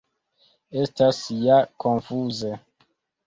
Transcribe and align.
Estas 0.83 1.19
ja 1.41 1.59
konfuze. 1.85 2.51